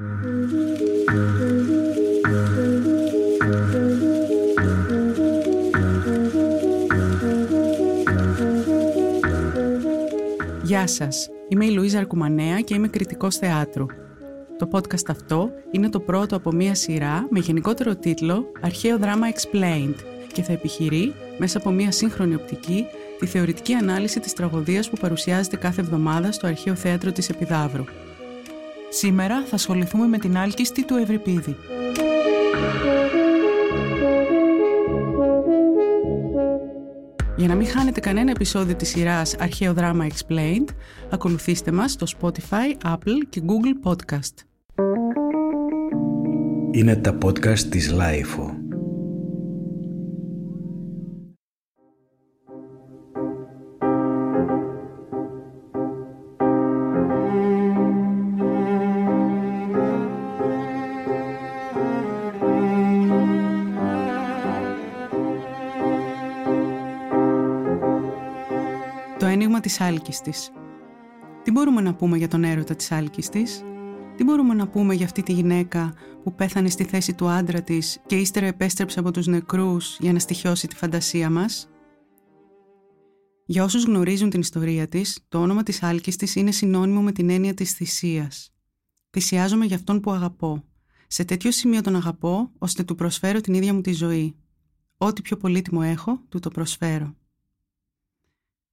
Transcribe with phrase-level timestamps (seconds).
[0.00, 0.08] Γεια
[10.86, 13.86] σας, είμαι η Λουίζα Αρκουμανέα και είμαι κριτικός θεάτρου.
[14.58, 19.94] Το podcast αυτό είναι το πρώτο από μία σειρά με γενικότερο τίτλο «Αρχαίο δράμα Explained»
[20.32, 22.84] και θα επιχειρεί, μέσα από μία σύγχρονη οπτική,
[23.18, 27.84] τη θεωρητική ανάλυση της τραγωδίας που παρουσιάζεται κάθε εβδομάδα στο Αρχαίο Θέατρο της Επιδαύρου.
[28.92, 31.56] Σήμερα θα ασχοληθούμε με την άλκιστη του Ευρυπίδη.
[37.36, 40.68] Για να μην χάνετε κανένα επεισόδιο της σειράς Αρχαίο Δράμα Explained,
[41.10, 44.34] ακολουθήστε μας στο Spotify, Apple και Google Podcast.
[46.70, 48.59] Είναι τα podcast της Lifeo.
[69.70, 70.20] Της άλκης
[71.42, 73.28] Τι μπορούμε να πούμε για τον έρωτα της άλκης
[74.16, 78.00] Τι μπορούμε να πούμε για αυτή τη γυναίκα που πέθανε στη θέση του άντρα της
[78.06, 81.68] και ύστερα επέστρεψε από τους νεκρούς για να στοιχιώσει τη φαντασία μας;
[83.46, 87.30] Για όσους γνωρίζουν την ιστορία της, το όνομα της άλκης της είναι συνώνυμο με την
[87.30, 88.52] έννοια της θυσίας.
[89.10, 90.64] Θυσιάζομαι για αυτόν που αγαπώ.
[91.06, 94.34] Σε τέτοιο σημείο τον αγαπώ, ώστε του προσφέρω την ίδια μου τη ζωή.
[94.96, 97.14] Ό,τι πιο πολύτιμο έχω, του το προσφέρω.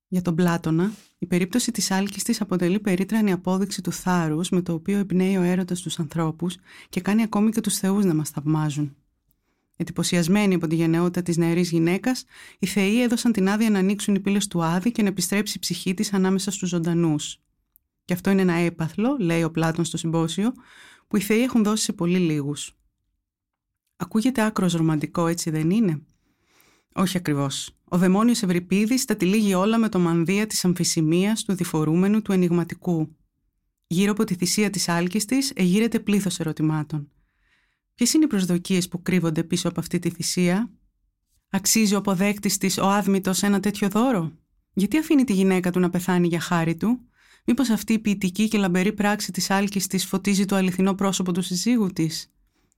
[0.08, 4.74] Για τον Πλάτωνα, η περίπτωση της άλκης της αποτελεί περίτρανη απόδειξη του θάρρους με το
[4.74, 6.56] οποίο εμπνέει ο έρωτας τους ανθρώπους
[6.90, 8.96] και κάνει ακόμη και τους θεούς να μας θαυμάζουν.
[9.78, 12.26] Εντυπωσιασμένοι από τη γενναιότητα της νεαρής γυναίκας,
[12.60, 15.60] οι θεοί έδωσαν την άδεια να ανοίξουν οι πύλες του Άδη και να επιστρέψει η
[15.60, 17.42] ψυχή της ανάμεσα στους ζωντανούς.
[18.06, 20.54] Και αυτό είναι ένα έπαθλο, λέει ο Πλάτων στο συμπόσιο,
[21.08, 22.78] που οι θεοί έχουν δώσει σε πολύ λίγους.
[23.96, 26.02] Ακούγεται άκρος ρομαντικό, έτσι δεν είναι;
[27.00, 27.76] Όχι ακριβώς.
[27.84, 33.16] Ο δαιμόνιος Ευρυπίδης τα τυλίγει όλα με το μανδύα της αμφισημίας, του διφορούμενου, του ενηγματικού.
[33.88, 37.12] Γύρω από τη θυσία της άλκης της εγείρεται πλήθος ερωτημάτων.
[37.96, 40.72] Ποιες είναι οι προσδοκίες που κρύβονται πίσω από αυτή τη θυσία;
[41.50, 44.32] Αξίζει ο αποδέκτης της ο άδμητος ένα τέτοιο δώρο;
[44.74, 47.00] Γιατί αφήνει τη γυναίκα του να πεθάνει για χάρη του;
[47.46, 51.42] Μήπως αυτή η ποιητική και λαμπερή πράξη της άλκης της φωτίζει το αληθινό πρόσωπο του
[51.42, 52.32] συζύγου της;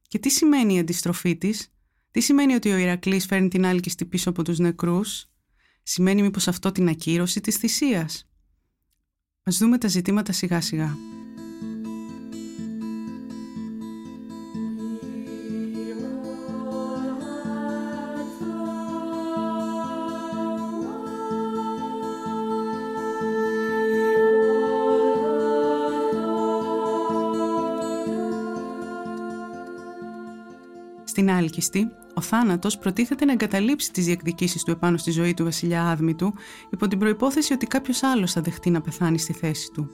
[0.07, 1.73] Και τι σημαίνει η αντιστροφή της;
[2.11, 5.29] Τι σημαίνει ότι ο Ηρακλής φέρνει την άλκιστη πίσω από τους νεκρούς;
[5.83, 8.29] Σημαίνει μήπως αυτό την ακύρωση της θυσίας;
[9.43, 10.97] Ας δούμε τα ζητήματα σιγά σιγά.
[31.03, 31.87] Στην άλκιστη,
[32.19, 36.33] ο θάνατος προτίθεται να εγκαταλείψει τις διεκδικήσεις του επάνω στη ζωή του βασιλιά Άδμητου,
[36.69, 39.89] υπό την προπόθεση ότι κάποιος άλλος θα δεχτεί να πεθάνει στη θέση του.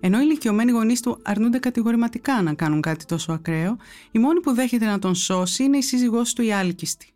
[0.00, 3.76] Ενώ οι ηλικιωμένοι γονείς του αρνούνται κατηγορηματικά να κάνουν κάτι τόσο ακραίο,
[4.10, 7.12] η μόνη που δέχεται να τον σώσει είναι η σύζυγός του η άλκιστη.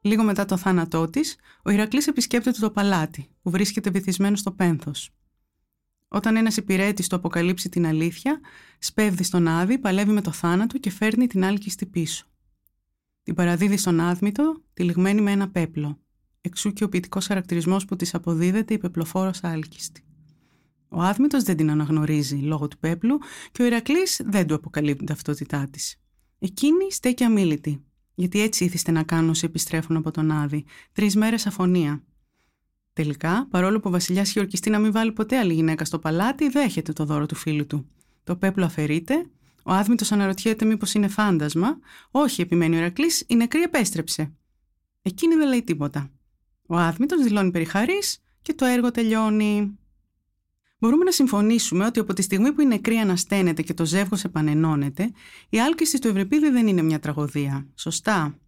[0.00, 5.10] Λίγο μετά το θάνατό της, ο Ηρακλής επισκέπτεται το παλάτι, που βρίσκεται βυθισμένο στο πένθος.
[6.08, 8.40] Όταν ένας υπηρέτης του αποκαλύψει την αλήθεια,
[8.78, 12.26] σπέβδει στον Άδη, παλεύει με το θάνατο και φέρνει την άλκιστη πίσω.
[13.24, 15.98] Την παραδίδει στον άδμητο, τυλιγμένη με ένα πέπλο.
[16.40, 20.04] Εξού και ο ποιητικός χαρακτηρισμός που της αποδίδεται η πεπλοφόρος άλκιστη.
[20.88, 23.18] Ο άδμητο δεν την αναγνωρίζει λόγω του πέπλου
[23.52, 25.96] και ο Ηρακλής δεν του αποκαλύπτει την ταυτότητά της.
[26.38, 27.84] Εκείνη στέκει αμήλυτη,
[28.14, 32.04] γιατί έτσι ήθιστε να κάνουν όσοι επιστρέφουν από τον Άδη, τρεις μέρες αφωνία.
[32.92, 36.48] Τελικά, παρόλο που ο Βασιλιάς είχε ορκιστεί να μην βάλει ποτέ άλλη γυναίκα στο παλάτι,
[36.48, 37.88] δέχεται το δώρο του φίλου του.
[38.24, 39.26] Το πέπλο αφαιρείται,
[39.66, 41.78] ο Άδμητο αναρωτιέται μήπως είναι φάντασμα.
[42.10, 44.32] Όχι, επιμένει ο Ηρακλή, η νεκρή επέστρεψε.
[45.02, 46.10] Εκείνη δεν λέει τίποτα.
[46.66, 49.78] Ο Άδμητο δηλώνει περιχαρής και το έργο τελειώνει.
[50.78, 55.12] Μπορούμε να συμφωνήσουμε ότι από τη στιγμή που η νεκρή ανασταίνεται και το ζεύγος επανενώνεται,
[55.48, 57.66] η άλκηση του Ευρυπίδη δεν είναι μια τραγωδία.
[57.74, 58.38] Σωστά.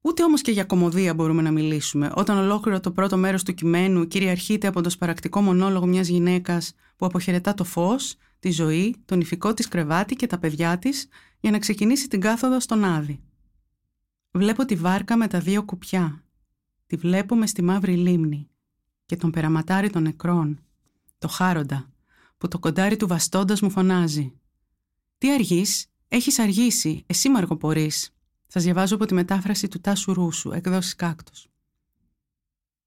[0.00, 4.06] Ούτε όμως και για κομμωδία μπορούμε να μιλήσουμε, όταν ολόκληρο το πρώτο μέρος του κειμένου
[4.06, 9.54] κυριαρχείται από το σπαρακτικό μονόλογο μιας γυναίκας που αποχαιρετά το φως, τη ζωή, τον ηφικό
[9.54, 11.08] της κρεβάτι και τα παιδιά της
[11.40, 13.20] για να ξεκινήσει την κάθοδο στον Άδη.
[14.30, 16.22] Βλέπω τη βάρκα με τα δύο κουπιά.
[16.86, 18.48] Τη βλέπω μες στη μαύρη λίμνη
[19.06, 20.58] και τον περαματάρι των νεκρών,
[21.18, 21.90] το χάροντα,
[22.38, 24.32] που το κοντάρι του βαστώντας μου φωνάζει.
[25.18, 28.12] «Τι αργείς, έχεις αργήσει, εσύ μαργοπορείς».
[28.46, 31.47] Σας διαβάζω από τη μετάφραση του Τάσου Ρούσου, εκδόσεις Κάκτος.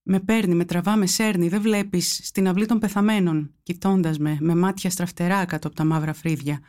[0.03, 4.55] Με παίρνει, με τραβά, με σέρνει, δεν βλέπεις, στην αυλή των πεθαμένων, κοιτώντας με, με
[4.55, 6.59] μάτια στραφτερά κάτω από τα μαύρα φρύδια.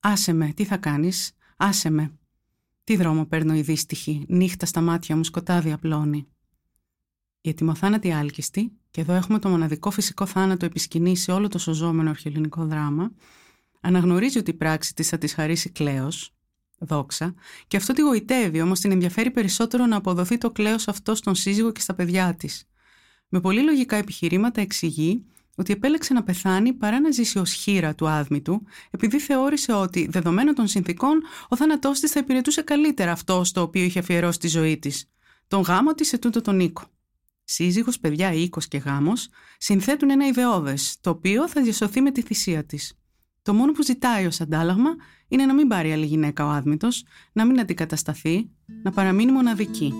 [0.00, 2.12] Άσε με, τι θα κάνεις, άσε με.
[2.84, 6.26] Τι δρόμο παίρνω η δύστιχη, νύχτα στα μάτια μου σκοτάδι απλώνει.
[7.40, 12.10] Η ετοιμοθάνατη άλκιστη, και εδώ έχουμε το μοναδικό φυσικό θάνατο επισκηνή σε όλο το σωζόμενο
[12.10, 13.12] αρχαιολινικό δράμα,
[13.80, 16.08] αναγνωρίζει ότι η πράξη της θα της χαρίσει κλέο,
[16.82, 17.34] δόξα,
[17.66, 21.72] και αυτό τη γοητεύει, όμως την ενδιαφέρει περισσότερο να αποδοθεί το κλέος αυτό στον σύζυγο
[21.72, 22.64] και στα παιδιά της.
[23.28, 25.24] Με πολύ λογικά επιχειρήματα εξηγεί
[25.56, 30.54] ότι επέλεξε να πεθάνει παρά να ζήσει ως χείρα του άδμητου, επειδή θεώρησε ότι, δεδομένων
[30.54, 34.78] των συνθήκων, ο θάνατός της θα υπηρετούσε καλύτερα αυτό στο οποίο είχε αφιερώσει τη ζωή
[34.78, 35.10] της,
[35.48, 36.82] τον γάμο της σε τούτο τον οίκο.
[37.44, 42.64] Σύζυγος, παιδιά, οίκος και γάμος συνθέτουν ένα ιδεώδες, το οποίο θα διασωθεί με τη θυσία
[42.64, 43.01] της.
[43.42, 44.90] Το μόνο που ζητάει ως αντάλλαγμα
[45.28, 48.50] είναι να μην πάρει άλλη γυναίκα ο άδμητος, να μην αντικατασταθεί,
[48.82, 49.94] να παραμείνει μοναδική.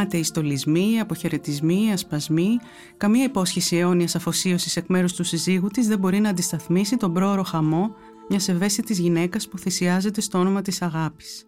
[0.00, 2.58] Μάταιοι στολισμοί, αποχαιρετισμοί, ασπασμοί,
[2.96, 7.42] καμία υπόσχεση αιώνιας αφοσίωσης εκ μέρους του συζύγου της δεν μπορεί να αντισταθμίσει τον πρόωρο
[7.42, 7.94] χαμό
[8.28, 11.44] μιας ευαίσθητης γυναίκας που θυσιάζεται στο όνομα της αγάπης.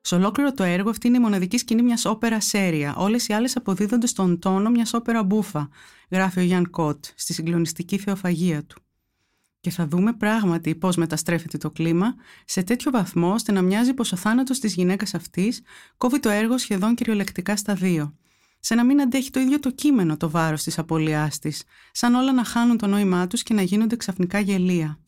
[0.00, 2.94] Σε ολόκληρο το έργο αυτή είναι η μοναδική σκηνή μιας όπερα σέρια.
[2.96, 5.68] Όλες οι άλλες αποδίδονται στον τόνο μιας όπερα μπούφα,
[6.10, 8.82] γράφει ο Γιάν Κότ στη συγκλονιστική θεοφαγία του
[9.60, 12.14] και θα δούμε πράγματι πώς μεταστρέφεται το κλίμα
[12.44, 15.62] σε τέτοιο βαθμό ώστε να μοιάζει πως ο θάνατος της γυναίκας αυτής
[15.96, 18.14] κόβει το έργο σχεδόν κυριολεκτικά στα δύο.
[18.60, 21.62] Σε να μην αντέχει το ίδιο το κείμενο το βάρος της απολειάς της,
[21.92, 24.98] σαν όλα να χάνουν το νόημά τους και να γίνονται ξαφνικά γελία.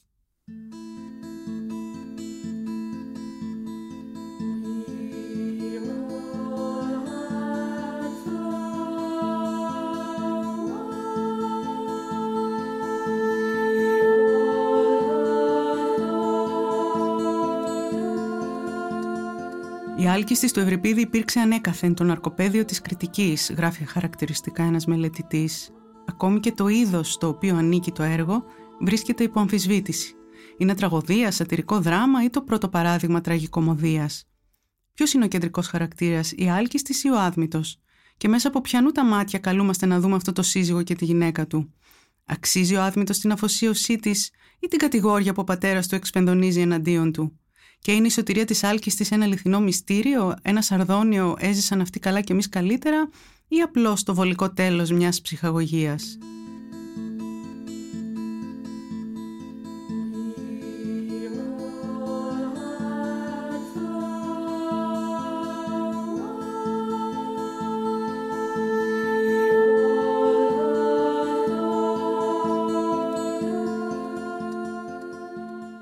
[20.22, 25.70] Η άλκηστη του Ευρυπίδη υπήρξε ανέκαθεν το ναρκοπαίδιο της κριτικής, γράφει χαρακτηριστικά ένας μελετητής.
[26.06, 28.44] Ακόμη και το είδος στο οποίο ανήκει το έργο
[28.80, 30.14] βρίσκεται υπό αμφισβήτηση.
[30.56, 34.24] Είναι τραγωδία, σατυρικό δράμα ή το πρώτο παράδειγμα τραγικομωδίας;
[34.94, 37.80] Ποιος είναι ο κεντρικός χαρακτήρας, η άλκηστη ή ο άδμητος;
[38.16, 41.46] Και μέσα από ποιανού τα μάτια καλούμαστε να δούμε αυτό το σύζυγο και τη γυναίκα
[41.46, 41.74] του;
[42.24, 47.12] Αξίζει ο άδμητος την αφοσίωσή της ή την κατηγόρια που ο πατέρας του εξπενδονίζει εναντίον
[47.12, 47.36] του;
[47.82, 52.32] Και είναι η σωτηρία της άλκης ένα αληθινό μυστήριο, ένα σαρδόνιο έζησαν αυτοί καλά και
[52.32, 53.08] εμείς καλύτερα
[53.48, 56.18] ή απλώς το βολικό τέλος μιας ψυχαγωγίας;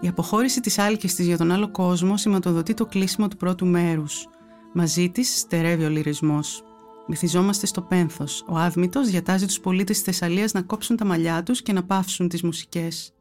[0.08, 4.29] Αποχώρηση της άλκης της για τον άλλο κόσμο σηματοδοτεί το κλείσιμο του πρώτου μέρους.
[4.73, 6.62] Μαζί της στερεύει ο λυρισμός.
[7.08, 8.44] Βυθιζόμαστε στο πένθος.
[8.49, 12.29] Ο άδμητος διατάζει τους πολίτες της Θεσσαλίας να κόψουν τα μαλλιά τους και να πάυσουν
[12.29, 13.12] τις μουσικές.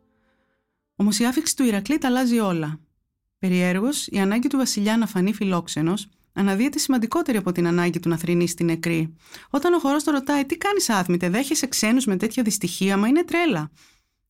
[0.95, 2.79] Όμως η άφηξη του Ηρακλή τα αλλάζει όλα.
[3.39, 8.17] Περιέργως, η ανάγκη του βασιλιά να φανεί φιλόξενος αναδύεται σημαντικότερη από την ανάγκη του να
[8.17, 9.15] θρυνήσει την νεκρή.
[9.49, 13.23] Όταν ο χορός το ρωτάει, Τι κάνεις, Άθμητε, δέχεσαι ξένους με τέτοια δυστυχία, μα είναι
[13.23, 13.71] τρέλα.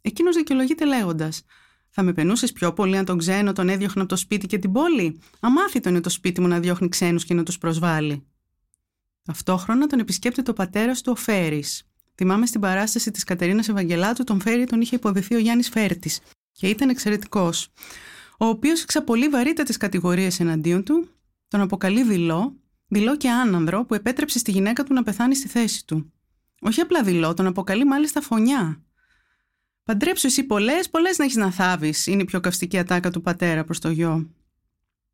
[0.02, 1.44] Εκείνος δικαιολογείται λέγοντας:
[1.90, 4.72] θα με πενούσες πιο πολύ αν τον ξένο τον έδιωχνα από το σπίτι και την
[4.72, 8.24] πόλη; Αμάθητο είναι το σπίτι μου να διώχνει ξένους και να τους προσβάλλει.
[9.24, 11.84] Ταυτόχρονα τον επισκέπτεται ο πατέρας του ο Φέρης.
[12.16, 16.20] Θυμάμαι στην παράσταση της Κατερίνας Ευαγγελάτου, τον Φέρη τον είχε υποδηθεί ο Γιάννης Φέρτης
[16.52, 17.70] και ήταν εξαιρετικός.
[18.38, 21.10] Ο οποίος εξαπολύει βαρύτατε κατηγορίες εναντίον του,
[21.48, 22.56] τον αποκαλεί δειλό,
[22.88, 26.14] δειλό και άνανδρο που επέτρεψε στη γυναίκα του να πεθάνει στη θέση του.
[26.62, 28.84] Όχι απλά δειλό, τον αποκαλεί μάλιστα φωνιά.
[29.90, 33.64] Παντρέψου εσύ πολλές, πολλές να έχεις να θάβεις, είναι η πιο καυστική ατάκα του πατέρα
[33.64, 34.30] προς το γιο.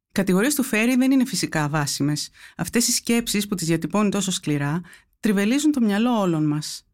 [0.07, 2.13] Οι κατηγορίες του Φέρι δεν είναι φυσικά βάσιμε.
[2.57, 4.81] Αυτές οι σκέψεις που τις διατυπώνει τόσο σκληρά
[5.19, 6.87] τριβελίζουν το μυαλό όλων μας.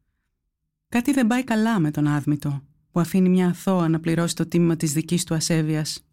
[0.90, 4.76] Κάτι δεν πάει καλά με τον άδμητο, που αφήνει μια αθώα να πληρώσει το τίμημα
[4.76, 6.06] της δικής του ασέβειας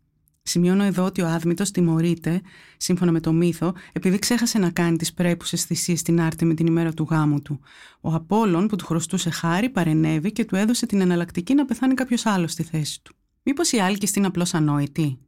[0.43, 2.43] Σημειώνω εδώ ότι ο Άδμητος τιμωρείται,
[2.77, 6.67] σύμφωνα με το μύθο, επειδή ξέχασε να κάνει τις πρέπουσες θυσίες στην άρτη με την
[6.67, 7.61] ημέρα του γάμου του.
[8.01, 12.27] Ο Απόλλων, που του χρωστούσε χάρη, παρενέβη και του έδωσε την εναλλακτική να πεθάνει κάποιος
[12.27, 13.15] άλλος στη θέση του.
[13.43, 15.19] Μήπως η άλκη είναι απλώς ανόητη;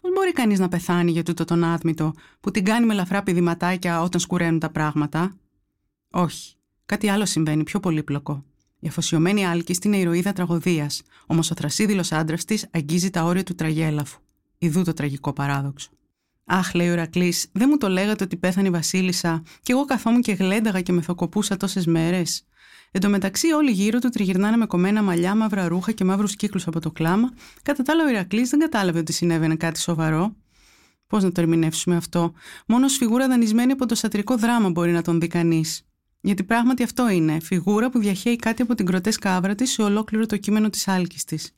[0.00, 4.02] Πώς μπορεί κανείς να πεθάνει για τούτο τον Άδμητο, που την κάνει με ελαφρά πηδηματάκια
[4.02, 5.36] όταν σκουραίνουν τα πράγματα;
[6.10, 6.54] Όχι.
[6.86, 8.44] Κάτι άλλο συμβαίνει, πιο πολύπλοκο.
[8.78, 13.54] Η αφοσιωμένη άλκη είναι ηρωίδα τραγωδίας, όμω ο θρασίδηλο άντρας της αγγίζει τα όρια του
[13.54, 14.20] τραγέλαφου.
[14.62, 15.90] Ιδού το τραγικό παράδοξο.
[16.44, 20.22] Αχ, λέει ο Ηρακλή, δεν μου το λέγατε ότι πέθανε η Βασίλισσα, και εγώ καθόμουν
[20.22, 22.46] και γλένταγα και μεθοκοπούσα τόσες μέρες.
[22.90, 26.66] Εν τω μεταξύ, όλοι γύρω του τριγυρνάνε με κομμένα μαλλιά, μαύρα ρούχα και μαύρους κύκλους
[26.66, 27.32] από το κλάμα.
[27.62, 30.36] Κατά τα άλλα, ο Ηρακλή δεν κατάλαβε ότι συνέβαινε κάτι σοβαρό.
[31.06, 32.32] Πώς να το ερμηνεύσουμε αυτό;
[32.66, 35.82] Μόνος φιγούρα δανεισμένη από το σατρικό δράμα μπορεί να τον δει κανείς.
[36.20, 37.40] Γιατί πράγματι αυτό είναι.
[37.40, 41.24] Φιγούρα που διαχέει κάτι από την κροτέσκα άβρα της σε ολόκληρο το κείμενο της άλκης
[41.24, 41.54] της.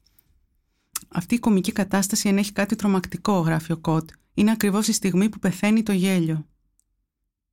[1.16, 4.08] Αυτή η κομική κατάσταση ενέχει κάτι τρομακτικό, γράφει ο Κότ.
[4.34, 6.46] Είναι ακριβώς η στιγμή που πεθαίνει το γέλιο.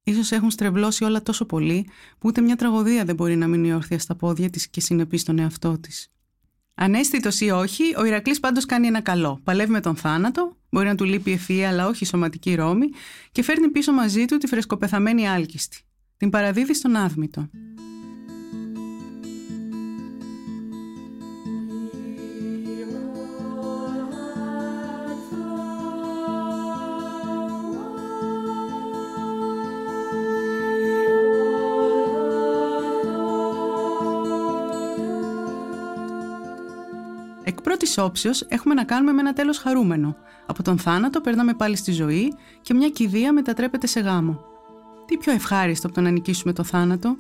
[0.03, 1.87] Ίσως έχουν στρεβλώσει όλα τόσο πολύ
[2.17, 5.39] που ούτε μια τραγωδία δεν μπορεί να μείνει όρθια στα πόδια της και συνεπεί στον
[5.39, 6.11] εαυτό της.
[6.73, 9.39] Ανέστητος ή όχι, ο Ηρακλής πάντως κάνει ένα καλό.
[9.43, 12.87] Παλεύει με τον θάνατο, μπορεί να του λείπει ευφυΐα αλλά όχι σωματική ρόμη
[13.31, 15.81] και φέρνει πίσω μαζί του τη φρεσκοπεθαμένη άλκιστη.
[16.17, 17.49] Την παραδίδει στον άδμητο.
[37.61, 40.15] Πρώτης όψεως έχουμε να κάνουμε με ένα τέλος χαρούμενο.
[40.45, 44.41] Από τον θάνατο περνάμε πάλι στη ζωή και μια κηδεία μετατρέπεται σε γάμο.
[45.05, 47.17] Τι πιο ευχάριστο από το να νικήσουμε το θάνατο;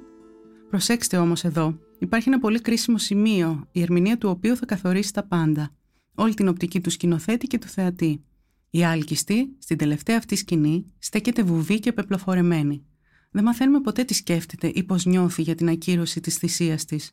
[0.69, 5.23] Προσέξτε όμως εδώ, υπάρχει ένα πολύ κρίσιμο σημείο, η ερμηνεία του οποίου θα καθορίσει τα
[5.23, 5.75] πάντα.
[6.15, 8.23] Όλη την οπτική του σκηνοθέτη και του θεατή.
[8.69, 12.85] Η άλκιστη, στην τελευταία αυτή σκηνή, στέκεται βουβή και πεπλοφορεμένη.
[13.31, 17.11] Δεν μαθαίνουμε ποτέ τι σκέφτεται ή πώς νιώθει για την ακύρωση της θυσίας της.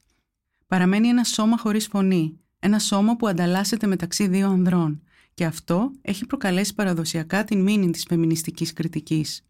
[0.66, 5.02] Παραμένει ένα σώμα χωρίς φωνή, ένα σώμα που ανταλλάσσεται μεταξύ δύο ανδρών
[5.34, 9.42] και αυτό έχει προκαλέσει παραδοσιακά την μήνυ της φεμινιστικής κριτικής.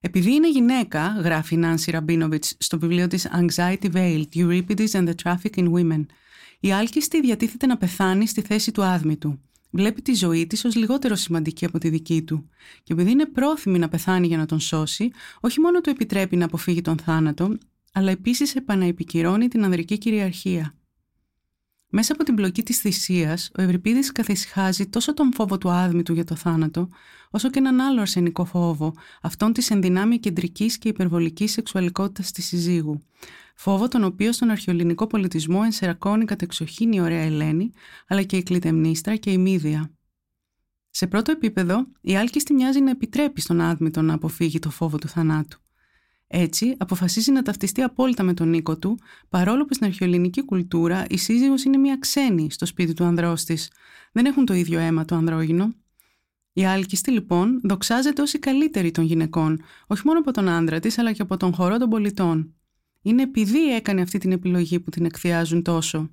[0.00, 5.14] Επειδή είναι γυναίκα, γράφει η Νάνση Ραμπίνοβιτς στο βιβλίο της Anxiety Veiled, Euripides and the
[5.22, 6.04] Traffic in Women,
[6.60, 9.40] η άλκιστη διατίθεται να πεθάνει στη θέση του άδμητου.
[9.70, 12.48] Βλέπει τη ζωή της ως λιγότερο σημαντική από τη δική του.
[12.82, 16.44] Και επειδή είναι πρόθυμη να πεθάνει για να τον σώσει, όχι μόνο του επιτρέπει να
[16.44, 17.58] αποφύγει τον θάνατο,
[17.92, 20.74] αλλά επίσης επαναεπικυρώνει την ανδρική κυριαρχία.
[21.92, 26.24] Μέσα από την πλοκή της θυσίας, ο Ευρυπίδης καθησυχάζει τόσο τον φόβο του άδμητου για
[26.24, 26.88] το θάνατο,
[27.30, 33.02] όσο και έναν άλλο αρσενικό φόβο, αυτόν της ενδυνάμει κεντρικής και υπερβολικής σεξουαλικότητας της συζύγου.
[33.54, 37.72] Φόβο τον οποίο στον αρχαιολινικό πολιτισμό ενσερακώνει κατεξοχήν η ωραία Ελένη,
[38.08, 39.90] αλλά και η Κλητεμνίστρα και η Μύδια.
[40.90, 45.08] Σε πρώτο επίπεδο, η άλκιστη μοιάζει να επιτρέπει στον άδμητο να αποφύγει το φόβο του
[45.08, 45.60] θανάτου.
[46.32, 51.16] Έτσι, αποφασίζει να ταυτιστεί απόλυτα με τον Νίκο του, παρόλο που στην αρχαιολινική κουλτούρα η
[51.16, 53.70] σύζυγος είναι μια ξένη στο σπίτι του ανδρός της.
[54.12, 55.74] Δεν έχουν το ίδιο αίμα το ανδρόγυνο.
[56.52, 60.98] Η Άλκιστη, λοιπόν, δοξάζεται ως η καλύτερη των γυναικών, όχι μόνο από τον άντρα της,
[60.98, 62.54] αλλά και από τον χορό των πολιτών.
[63.02, 66.10] Είναι επειδή έκανε αυτή την επιλογή που την εκθιάζουν τόσο.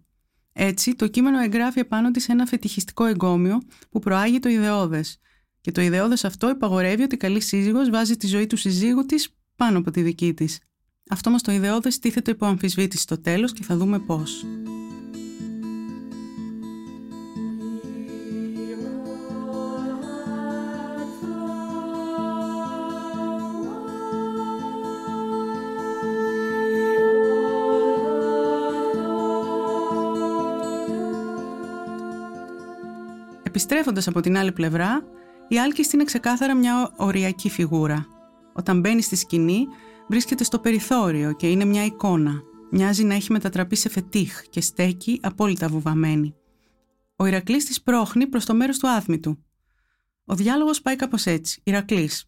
[0.53, 5.19] Έτσι, το κείμενο εγγράφει επάνω της ένα φετιχιστικό εγκόμιο που προάγει το ιδεώδες.
[5.61, 9.31] Και το ιδεώδες αυτό υπαγορεύει ότι η καλή σύζυγος βάζει τη ζωή του συζύγου της
[9.57, 10.59] πάνω από τη δική της.
[11.09, 14.45] Αυτό μας το ιδεώδες τίθεται υπό αμφισβήτηση στο τέλος και θα δούμε πώς.
[33.43, 35.01] Επιστρέφοντας από την άλλη πλευρά,
[35.47, 38.05] η Άλκιστη είναι ξεκάθαρα μια οριακή φιγούρα,
[38.57, 39.67] όταν μπαίνει στη σκηνή,
[40.07, 42.41] βρίσκεται στο περιθώριο και είναι μια εικόνα.
[42.71, 46.35] Μοιάζει να έχει μετατραπεί σε φετίχ και στέκει απόλυτα βουβαμένη.
[47.15, 49.43] Ο Ηρακλής της πρόχνει προς το μέρος του άθμητου.
[50.25, 51.61] Ο διάλογος πάει κάπως έτσι.
[51.63, 52.25] Ηρακλής.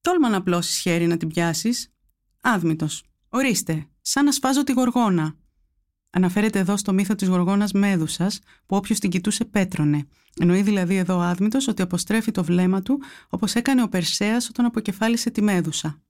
[0.00, 1.92] Τόλμα να απλώσεις χέρι να την πιάσεις.
[2.40, 3.04] Άδμητος.
[3.28, 5.34] Ορίστε, σαν να σφάζω τη γοργόνα.
[6.10, 10.06] Αναφέρεται εδώ στο μύθο της Γοργόνας Μέδουσας, που όποιος την κοιτούσε πέτρωνε.
[10.40, 14.64] Εννοεί δηλαδή εδώ ο Άδμητος ότι αποστρέφει το βλέμμα του όπως έκανε ο Περσέας όταν
[14.64, 16.02] αποκεφάλισε τη Μέδουσα.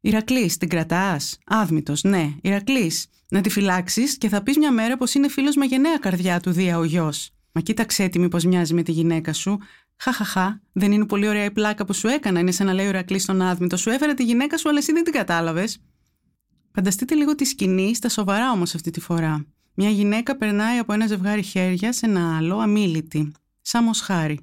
[0.00, 2.34] Ηρακλής, την κρατάς; Άδμητος, ναι.
[2.42, 6.40] Ηρακλής, να τη φυλάξεις και θα πεις μια μέρα πως είναι φίλος με γενναία καρδιά
[6.40, 7.30] του Δία ο γιος.
[7.52, 9.58] Μα κοίταξε τι μήπως μοιάζει με τη γυναίκα σου.
[9.96, 12.40] Χαχαχά, δεν είναι πολύ ωραία η πλάκα που σου έκανα.
[12.40, 13.76] Είναι σαν να λέει ο Ηρακλής στον Άδμητο.
[13.76, 15.78] Σου έφερε τη γυναίκα σου, αλλά εσύ δεν την κατάλαβες.
[16.78, 19.46] Φανταστείτε λίγο τη σκηνή, στα σοβαρά όμως αυτή τη φορά.
[19.74, 24.38] Μια γυναίκα περνάει από ένα ζευγάρι χέρια σε ένα άλλο, αμήλυτη, σαν μοσχάρι.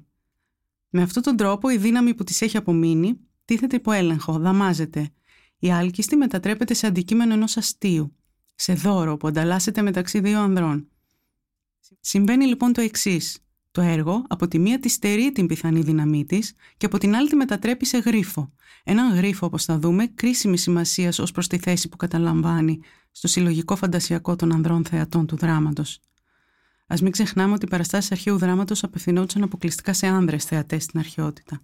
[0.88, 5.10] Με αυτόν τον τρόπο η δύναμη που της έχει απομείνει τίθεται υπό έλεγχο, δαμάζεται.
[5.58, 8.16] Η άλκιστη μετατρέπεται σε αντικείμενο ενός αστείου,
[8.54, 10.88] σε δώρο που ανταλλάσσεται μεταξύ δύο ανδρών.
[12.00, 13.38] Συμβαίνει λοιπόν το εξής.
[13.76, 17.28] Το έργο από τη μία τη στερεί την πιθανή δύναμή της και από την άλλη
[17.28, 18.52] τη μετατρέπει σε γρίφο.
[18.84, 22.80] Έναν γρίφο, όπως θα δούμε, κρίσιμης σημασίας ως προς τη θέση που καταλαμβάνει
[23.10, 26.00] στο συλλογικό φαντασιακό των ανδρών θεατών του δράματος.
[26.86, 31.60] Α μην ξεχνάμε ότι οι παραστάσεις αρχαίου δράματος απευθυνόντουσαν αποκλειστικά σε άνδρες θεατές στην αρχαιότητα.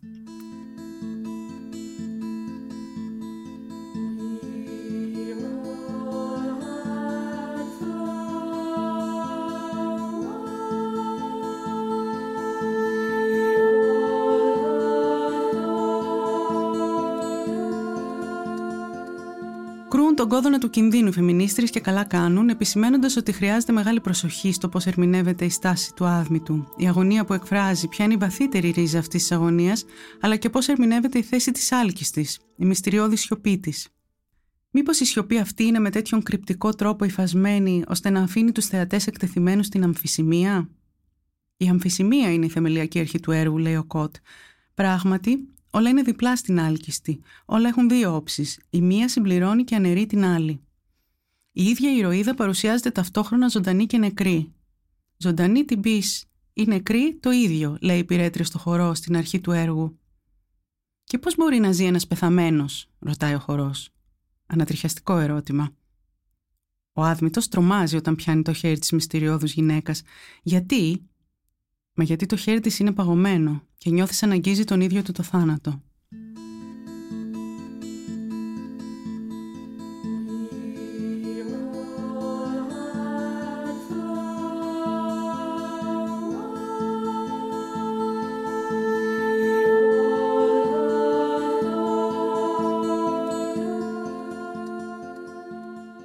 [20.42, 24.68] Τον κόδωνα του κινδύνου οι φεμινίστρες και καλά κάνουν, επισημένοντας ότι χρειάζεται μεγάλη προσοχή στο
[24.68, 28.98] πώς ερμηνεύεται η στάση του άδμητου, η αγωνία που εκφράζει, ποια είναι η βαθύτερη ρίζα
[28.98, 29.84] αυτής της αγωνίας,
[30.20, 32.10] αλλά και πώς ερμηνεύεται η θέση της άλκης
[32.56, 33.88] η μυστηριώδη σιωπή της.
[34.70, 39.06] Μήπως η σιωπή αυτή είναι με τέτοιον κρυπτικό τρόπο υφασμένη ώστε να αφήνει τους θεατές
[39.06, 40.68] εκτεθειμένους στην αμφισημία;
[41.56, 44.14] Η αμφισημία είναι η θεμελιακή αρχή του έργου, λέει ο Κότ.
[44.74, 47.20] Πράγματι, όλα είναι διπλά στην άλκιστη.
[47.44, 48.60] Όλα έχουν δύο όψεις.
[48.70, 50.60] Η μία συμπληρώνει και αναιρεί την άλλη.
[51.52, 54.52] Η ίδια η ηρωίδα παρουσιάζεται ταυτόχρονα ζωντανή και νεκρή.
[55.16, 59.50] Ζωντανή την πεις ή νεκρή το ίδιο, λέει η πυρέτρια στο χορό στην αρχή του
[59.50, 59.98] έργου.
[61.04, 63.90] Και πώς μπορεί να ζει ένας πεθαμένος, ρωτάει ο χορός.
[64.46, 65.74] Ανατριχιαστικό ερώτημα.
[66.92, 70.02] Ο άδμητος τρομάζει όταν πιάνει το χέρι της μυστηριώδους γυναίκας.
[70.42, 71.10] Γιατί,
[71.94, 75.22] Μα γιατί το χέρι της είναι παγωμένο και νιώθεις σαν αγγίζει τον ίδιο του το
[75.22, 75.82] θάνατο.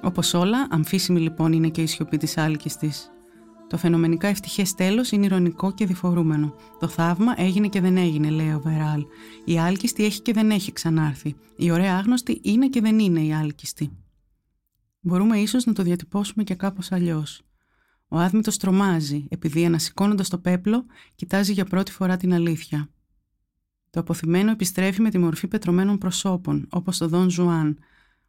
[0.02, 3.10] Όπως όλα, αμφίσιμη λοιπόν είναι και η σιωπή της άλκης της.
[3.68, 6.54] Το φαινομενικά ευτυχές τέλος είναι ειρωνικό και διφορούμενο.
[6.78, 9.06] Το θαύμα έγινε και δεν έγινε, λέει ο Βεράλ.
[9.44, 11.34] Η Άλκηστη έχει και δεν έχει ξανάρθει.
[11.56, 13.90] Η ωραία άγνωστη είναι και δεν είναι η Άλκηστη.
[15.00, 17.42] Μπορούμε ίσως να το διατυπώσουμε και κάπως αλλιώς.
[18.08, 20.84] Ο Άδμητος τρομάζει, επειδή ανασηκώνοντας το πέπλο,
[21.14, 22.88] κοιτάζει για πρώτη φορά την αλήθεια.
[23.90, 27.78] Το απωθημένο επιστρέφει με τη μορφή πετρωμένων προσώπων, όπως το Δον Ζουάν.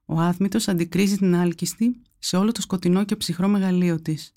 [0.06, 4.34] Ο Άδμητος αντικρίζει την Άλκηστη σε όλο το σκοτεινό και ψυχρό μεγαλείο της.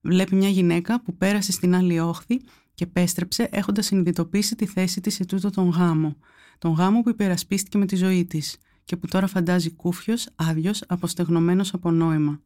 [0.00, 2.40] Βλέπει μια γυναίκα που πέρασε στην άλλη όχθη
[2.74, 6.16] και πέστρεψε έχοντας συνειδητοποιήσει τη θέση της σε τούτο τον γάμο.
[6.58, 11.74] Τον γάμο που υπερασπίστηκε με τη ζωή της και που τώρα φαντάζει κούφιος, άδειος, αποστεγνωμένος
[11.74, 12.40] από νόημα.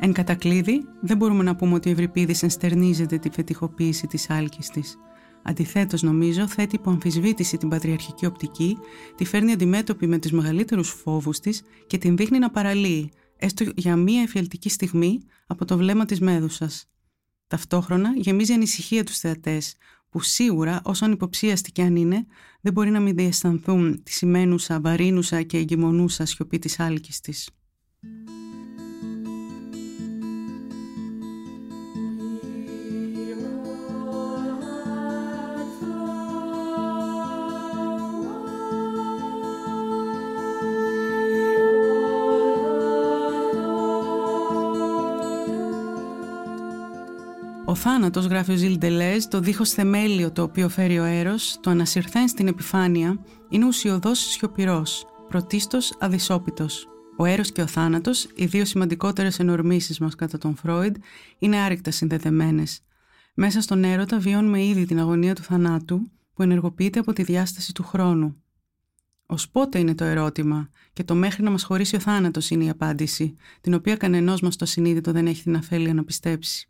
[0.00, 4.96] Εν κατακλείδη, δεν μπορούμε να πούμε ότι η Ευρυπίδης ενστερνίζεται τη φετιχοποίηση της άλκης της.
[5.42, 8.78] Αντιθέτως, νομίζω, θέτει υπό αμφισβήτηση την πατριαρχική οπτική,
[9.16, 13.96] τη φέρνει αντιμέτωπη με τους μεγαλύτερους φόβους της και την δείχνει να παραλύει, έστω για
[13.96, 16.88] μία εφιαλτική στιγμή, από το βλέμμα της μέδουσας.
[17.46, 19.76] Ταυτόχρονα γεμίζει ανησυχία τους θεατές,
[20.10, 22.26] που σίγουρα, όσο ανυποψίαστοι και αν είναι,
[22.60, 27.50] δεν μπορεί να μην διαισθανθούν τη σημαίνουσα, βαρύνουσα και εγκυμονούσα σιωπή της άλκης της.
[47.68, 51.70] Ο θάνατος, γράφει ο Ζιλ Ντελέζ, το δίχως θεμέλιο το οποίο φέρει ο αέρος, το
[51.70, 56.88] ανασυρθέν στην επιφάνεια, είναι ουσιοδός σιωπηρός, πρωτίστως αδυσόπιτος.
[57.16, 60.96] Ο αέρος και ο θάνατος, οι δύο σημαντικότερες ενορμήσεις μας κατά τον Φρόιντ,
[61.38, 62.80] είναι άρρηκτα συνδεδεμένες.
[63.34, 67.82] Μέσα στον έρωτα βιώνουμε ήδη την αγωνία του θανάτου, που ενεργοποιείται από τη διάσταση του
[67.82, 68.42] χρόνου.
[69.26, 72.68] Ω πότε είναι το ερώτημα, και το μέχρι να μας χωρίσει ο θάνατος είναι η
[72.68, 76.68] απάντηση, την οποία κανενός μας το συνείδητο δεν έχει την αφέλεια να πιστέψει.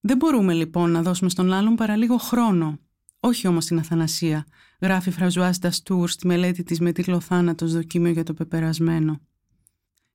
[0.00, 2.78] Δεν μπορούμε λοιπόν να δώσουμε στον άλλον παρά λίγο χρόνο,
[3.20, 4.46] όχι όμως την αθανασία,
[4.80, 9.20] γράφει Φραζουάς Νταστούρ στη μελέτη της με τίτλο «Θάνατος δοκίμιο για το πεπερασμένο».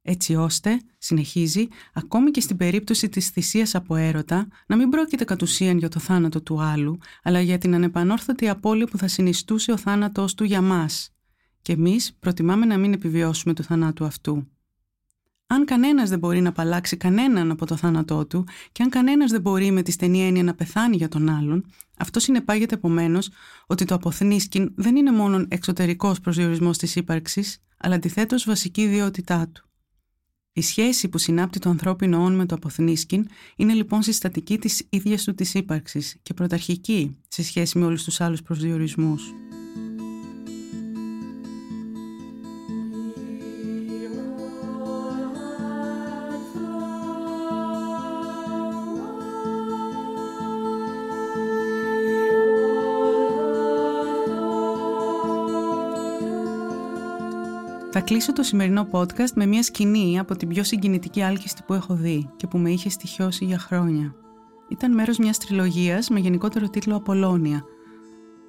[0.06, 5.42] Έτσι ώστε, συνεχίζει, ακόμη και στην περίπτωση της θυσίας από έρωτα, να μην πρόκειται κατ'
[5.42, 9.78] ουσίαν για το θάνατο του άλλου, αλλά για την ανεπανόρθωτη απώλεια που θα συνιστούσε ο
[9.78, 11.10] θάνατός του για μας.
[11.62, 14.48] Και εμείς προτιμάμε να μην επιβιώσουμε του θανάτου αυτού.
[15.54, 19.42] Αν κανένας δεν μπορεί να απαλλάξει κανέναν από το θάνατό του και αν κανένας δεν
[19.42, 21.66] μπορεί με τη στενή έννοια να πεθάνει για τον άλλον,
[21.98, 23.30] αυτό συνεπάγεται επομένως
[23.68, 29.68] ότι το αποθνίσκιν δεν είναι μόνο εξωτερικός προσδιορισμός της ύπαρξης, αλλά αντιθέτως βασική ιδιότητά του.
[30.54, 35.24] Η σχέση που συνάπτει το ανθρώπινο όν με το αποθνίσκιν είναι λοιπόν συστατική της ίδιας
[35.24, 39.34] του της ύπαρξης και πρωταρχική σε σχέση με όλους τους άλλους προσδιορισμούς.
[57.96, 61.96] Θα κλείσω το σημερινό podcast με μια σκηνή από την πιο συγκινητική άλκηστη που έχω
[61.96, 64.16] δει και που με είχε στοιχειώσει για χρόνια.
[64.70, 67.64] Ήταν μέρος μιας τριλογίας με γενικότερο τίτλο «Απολώνια».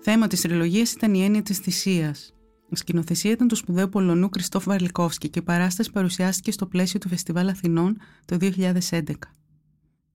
[0.00, 2.35] Θέμα της τριλογίας ήταν η έννοια της θυσίας.
[2.68, 7.09] Η σκηνοθεσία ήταν του σπουδαίου Πολωνού Κριστόφ Βαρλικόφσκι και η παράσταση παρουσιάστηκε στο πλαίσιο του
[7.09, 9.12] Φεστιβάλ Αθηνών το 2011.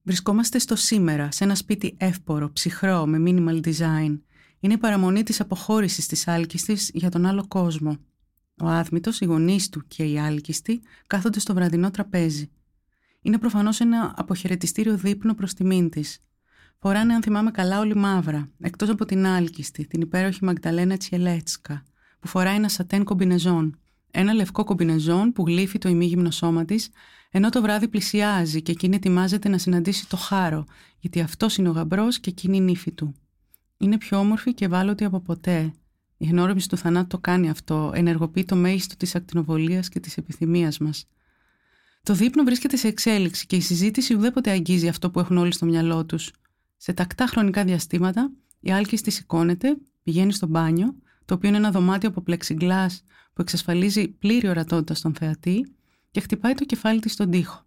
[0.02, 4.20] Βρισκόμαστε στο σήμερα, σε ένα σπίτι εύπορο, ψυχρό, με minimal design.
[4.60, 7.98] Είναι η παραμονή της αποχώρησης της άλκιστης για τον άλλο κόσμο.
[8.60, 12.50] Ο άθμητος, οι γονείς του και οι άλκιστοι κάθονται στο βραδινό τραπέζι.
[13.22, 16.18] Είναι προφανώς ένα αποχαιρετιστήριο δείπνο προς τιμήν της.
[16.78, 21.84] Φοράνε, αν θυμάμαι καλά, όλοι μαύρα, εκτός από την άλκιστη, την υπέροχη Μαγδαλένα Τσιελέτσκα,
[22.20, 23.78] που φοράει ένα σατέν κομπινεζόν.
[24.10, 26.90] Ένα λευκό κομπινεζόν που γλύφει το ημίγυμνο σώμα της,
[27.30, 30.64] ενώ το βράδυ πλησιάζει και εκείνη ετοιμάζεται να συναντήσει το χάρο,
[30.98, 33.14] γιατί αυτός είναι ο γαμπρός και εκείνη η νύφη του.
[33.78, 35.72] Είναι πιο όμορφη και ευάλωτη από ποτέ.
[36.22, 40.78] Η γνώριμη του θανάτου το κάνει αυτό, ενεργοποιεί το μέγιστο της ακτινοβολίας και της επιθυμίας
[40.78, 41.06] μας.
[42.02, 45.66] Το δείπνο βρίσκεται σε εξέλιξη και η συζήτηση ουδέποτε αγγίζει αυτό που έχουν όλοι στο
[45.66, 46.32] μυαλό τους.
[46.76, 48.30] Σε τακτά χρονικά διαστήματα,
[48.60, 54.08] η άλκης σηκώνεται, πηγαίνει στο μπάνιο, το οποίο είναι ένα δωμάτιο από πλεξιγκλάς που εξασφαλίζει
[54.08, 55.72] πλήρη ορατότητα στον θεατή
[56.10, 57.66] και χτυπάει το κεφάλι της στον τοίχο.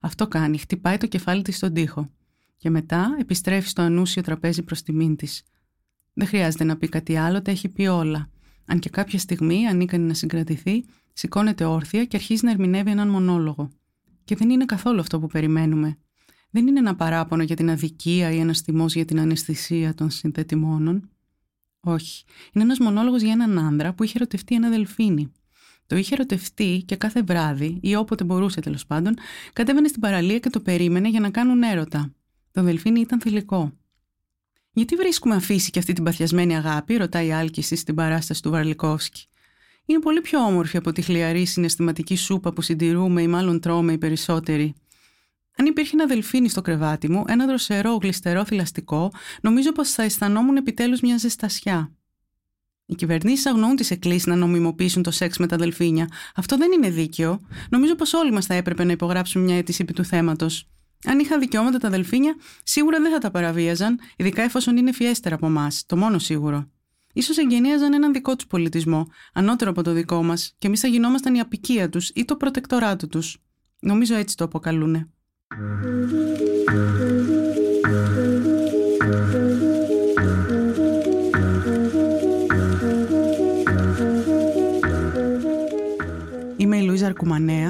[0.00, 2.10] Αυτό κάνει, χτυπάει το κεφάλι της στον τοίχο
[2.56, 5.42] και μετά επιστρέφει στο ανούσιο τραπέζι προς τιμήν της.
[6.18, 8.30] Δεν χρειάζεται να πει κάτι άλλο, τα έχει πει όλα.
[8.66, 13.70] Αν και κάποια στιγμή, ανίκανη να συγκρατηθεί, σηκώνεται όρθια και αρχίζει να ερμηνεύει έναν μονόλογο.
[14.24, 15.98] Και δεν είναι καθόλου αυτό που περιμένουμε.
[16.50, 21.10] Δεν είναι ένα παράπονο για την αδικία ή ένας θυμός για την αναισθησία των συνθετημόνων.
[21.80, 22.24] Όχι.
[22.52, 25.32] Είναι ένας μονόλογος για έναν άνδρα που είχε ερωτευτεί ένα δελφίνι.
[25.86, 29.14] Το είχε ερωτευτεί και κάθε βράδυ, ή όποτε μπορούσε τέλος πάντων,
[29.52, 32.14] κατέβαινε στην παραλία και το περίμενε για να κάνουν έρωτα.
[32.52, 33.72] Το δελφίνι ήταν θηλυκό.
[34.76, 39.26] Γιατί βρίσκουμε αφήσει και αυτή την παθιασμένη αγάπη, ρωτάει η Άλκηση στην παράσταση του Βαρλικόφσκι.
[39.86, 43.98] Είναι πολύ πιο όμορφη από τη χλιαρή συναισθηματική σούπα που συντηρούμε ή μάλλον τρώμε οι
[43.98, 44.74] περισσότεροι.
[45.56, 50.56] Αν υπήρχε ένα δελφίνι στο κρεβάτι μου, ένα δροσερό, γλιστερό θηλαστικό, νομίζω πως θα αισθανόμουν
[50.56, 51.92] επιτέλους μια ζεστασιά.
[52.86, 56.08] Οι κυβερνήσεις αγνοούν τις εκκλήσεις να νομιμοποιήσουν το σεξ με τα δελφίνια.
[56.34, 57.40] Αυτό δεν είναι δίκαιο.
[57.70, 60.68] Νομίζω πως όλοι μας θα έπρεπε να υπογράψουμε μια αίτηση επί του θέματος.
[61.06, 65.46] Αν είχαν δικαιώματα τα δελφίνια, σίγουρα δεν θα τα παραβίαζαν, ειδικά εφόσον είναι φιέστερα από
[65.46, 66.70] εμάς, το μόνο σίγουρο.
[67.22, 71.34] σω εγγενίαζαν έναν δικό τους πολιτισμό, ανώτερο από το δικό μας, και εμείς θα γινόμασταν
[71.34, 73.38] η απικία τους ή το προτεκτοράτο τους.
[73.80, 75.08] Νομίζω έτσι το αποκαλούνε.
[86.56, 87.65] Είμαι η Λουίζα Αρκουμανέα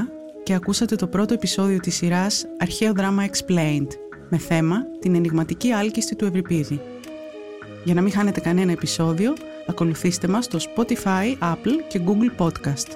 [0.46, 3.88] και ακούσατε το πρώτο επεισόδιο της σειράς Αρχαίο Δράμα Explained
[4.28, 6.80] με θέμα την ενηγματική άλκιστη του Ευρυπίδη.
[7.84, 9.34] Για να μην χάνετε κανένα επεισόδιο,
[9.66, 12.86] ακολουθήστε μας στο Spotify, Apple και Google Podcast.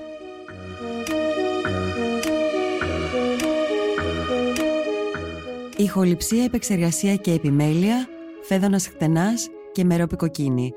[5.77, 8.09] Ηχοληψία, επεξεργασία και επιμέλεια,
[8.43, 10.73] φέδωνας χτενάς και μερόπικοκίνη.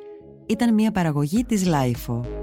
[0.45, 2.42] Ήταν μια παραγωγή της Λάιφο.